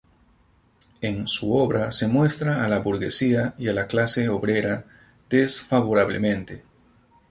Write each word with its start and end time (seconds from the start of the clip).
En 1.01 1.27
su 1.27 1.53
obra 1.55 1.91
se 1.91 2.07
muestra 2.07 2.65
a 2.65 2.67
la 2.67 2.79
burguesía 2.79 3.53
y 3.59 3.67
a 3.67 3.73
la 3.73 3.85
clase 3.85 4.29
obrera 4.29 4.83
desfavorablemente. 5.29 6.63